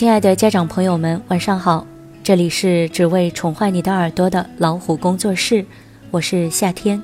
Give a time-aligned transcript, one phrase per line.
[0.00, 1.86] 亲爱的家长朋友们，晚上好！
[2.24, 5.62] 这里是只为宠坏你的耳朵的老虎工作室，
[6.10, 7.02] 我是夏天。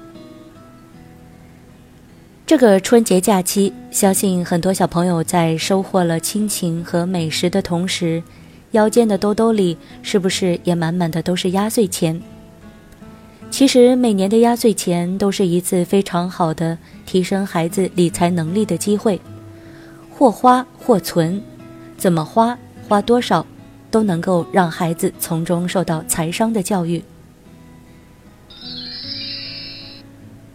[2.47, 8.23] 这个春节假期，相信很多小朋友在收获了亲情和美食的同时，
[8.71, 12.19] 腰间的兜兜里是不是也满满的都是压岁钱？
[13.51, 19.21] 其实每年的压岁钱都是一次非常好的提升孩子理财能力的机会，
[20.11, 21.43] 或花或存，
[21.99, 22.59] 怎么花？
[22.89, 23.45] 花多少，
[23.91, 27.03] 都能够让孩子从中受到财商的教育。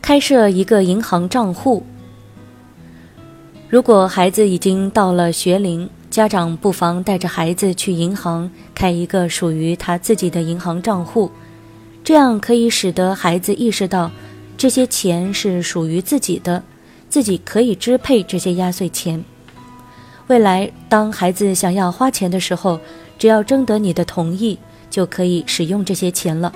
[0.01, 1.83] 开设一个银行账户。
[3.69, 11.31] 如果孩子已经到了学龄，家长不妨带着孩子去银行开一个属于他自己的银行账户，
[12.03, 14.11] 这样可以使得孩子意识到
[14.57, 16.61] 这些钱是属于自己的，
[17.07, 19.23] 自己可以支配这些压岁钱。
[20.31, 22.79] 未来，当孩子想要花钱的时候，
[23.19, 24.57] 只要征得你的同意，
[24.89, 26.53] 就可以使用这些钱了。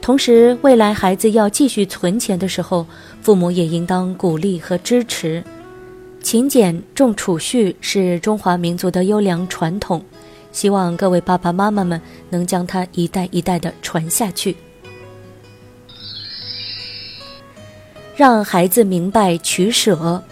[0.00, 2.86] 同时，未来孩子要继续存钱的时候，
[3.20, 5.44] 父母也应当鼓励和支持。
[6.22, 10.02] 勤俭重储蓄是中华民族的优良传统，
[10.50, 12.00] 希望各位爸爸妈妈们
[12.30, 14.56] 能将它一代一代的传下去，
[18.16, 20.24] 让孩子明白取舍。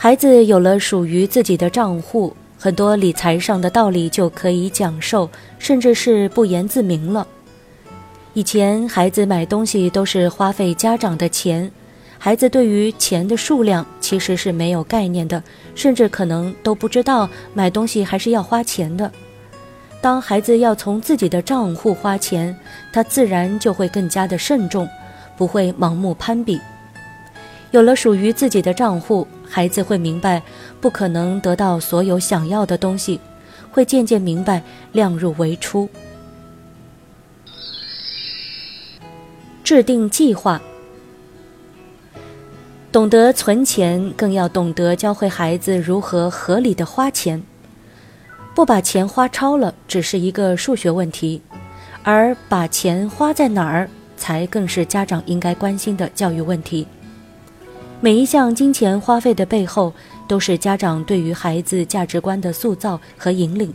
[0.00, 7.26] 孩子有了属于自己的账户，很多理财上的道理就可以讲授，甚至是不言自明了。
[8.32, 11.68] 以前孩子买东西都是花费家长的钱，
[12.16, 15.42] 孩子对于钱的数量其实是没有概念的，
[15.74, 19.10] 甚至可能都不知道买东西还是要花钱的。
[20.00, 22.56] 当孩子要从自己的账户花钱，
[22.92, 24.88] 他自然就会更加的慎重，
[25.36, 26.60] 不会盲目攀比。
[27.72, 29.26] 有了属于自己的账户。
[29.48, 30.42] 孩子会明白，
[30.80, 33.20] 不可能得到所有想要的东西，
[33.70, 35.88] 会渐渐明白量入为出。
[39.64, 40.60] 制定计划，
[42.90, 47.42] 懂得存钱，更要懂得教会孩子如何合理的花钱，
[48.54, 51.42] 不把钱花超了，只是一个数学问题，
[52.02, 56.86] 而把钱花在哪儿，才更是家长应该关心的教育问题。
[58.00, 59.92] 每一项金钱花费的背后，
[60.28, 63.74] 都是家长对于孩子价值观的塑造和引领。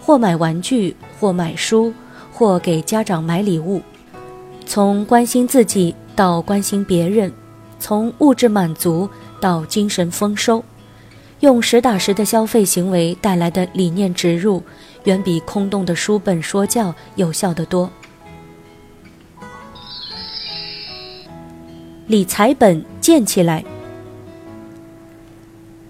[0.00, 1.92] 或买玩具，或买书，
[2.32, 3.82] 或给家长买礼物，
[4.64, 7.32] 从关心自己到关心别人，
[7.80, 9.08] 从物质满足
[9.40, 10.64] 到精神丰收，
[11.40, 14.62] 用实打实的消费行为带来的理念植入，
[15.04, 17.90] 远比空洞的书本说教有效得多。
[22.08, 23.64] 理财本建起来。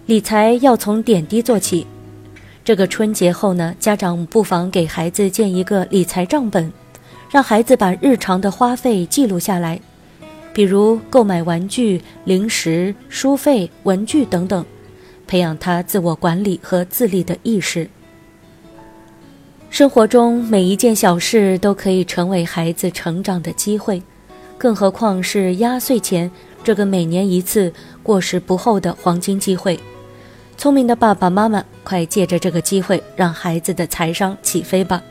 [0.04, 1.86] 理财要从点滴做起。
[2.62, 6.70] 这个春节后呢，家长不妨给孩子建一个理财账本，
[7.30, 9.80] 让孩子把日常的花费记录下来，
[10.52, 14.64] 比如购买玩具、零食、书费、文具等等，
[15.26, 17.88] 培养他自我管理和自立的意识。
[19.70, 24.02] 生活中每一件小事都可以成为孩子成长的机会。
[24.62, 26.30] 更何况是压岁钱
[26.62, 29.76] 这个每年一次、过时不候的黄金机会，
[30.56, 35.02] 聪明的爸爸妈妈，快借着这个机会，让孩子的财商起飞吧！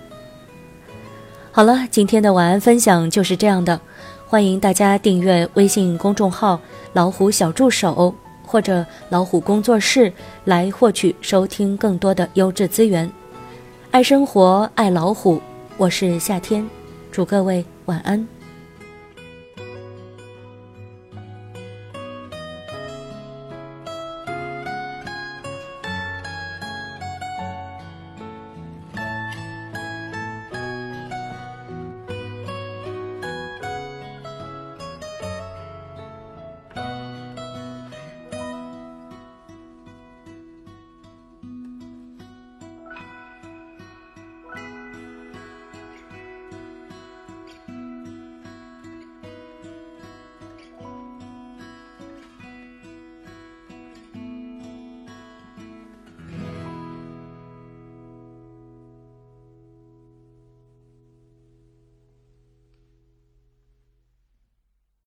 [1.51, 3.81] 好了，今天的晚安分享就是这样的，
[4.25, 6.57] 欢迎大家订阅微信公众号
[6.95, 8.15] “老虎小助手”
[8.47, 10.13] 或者“老虎工作室”
[10.45, 13.11] 来获取收听更多的优质资源。
[13.91, 15.41] 爱生活，爱老虎，
[15.75, 16.65] 我是夏天，
[17.11, 18.25] 祝各位晚安。